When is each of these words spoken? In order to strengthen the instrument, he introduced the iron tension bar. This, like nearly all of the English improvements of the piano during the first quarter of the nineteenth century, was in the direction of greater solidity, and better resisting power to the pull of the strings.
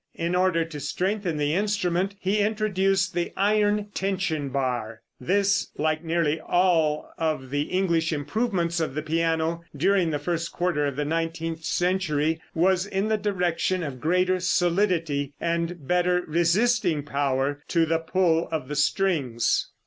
In 0.15 0.33
order 0.33 0.65
to 0.65 0.79
strengthen 0.79 1.37
the 1.37 1.53
instrument, 1.53 2.15
he 2.19 2.39
introduced 2.39 3.13
the 3.13 3.31
iron 3.37 3.89
tension 3.93 4.49
bar. 4.49 5.01
This, 5.19 5.67
like 5.77 6.03
nearly 6.03 6.39
all 6.41 7.11
of 7.19 7.51
the 7.51 7.69
English 7.69 8.11
improvements 8.11 8.79
of 8.79 8.95
the 8.95 9.03
piano 9.03 9.63
during 9.77 10.09
the 10.09 10.17
first 10.17 10.51
quarter 10.51 10.87
of 10.87 10.95
the 10.95 11.05
nineteenth 11.05 11.63
century, 11.63 12.41
was 12.55 12.87
in 12.87 13.09
the 13.09 13.15
direction 13.19 13.83
of 13.83 14.01
greater 14.01 14.39
solidity, 14.39 15.33
and 15.39 15.87
better 15.87 16.23
resisting 16.25 17.03
power 17.03 17.61
to 17.67 17.85
the 17.85 17.99
pull 17.99 18.47
of 18.51 18.69
the 18.69 18.75
strings. 18.75 19.69